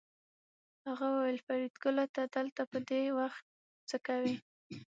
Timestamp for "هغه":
0.89-1.05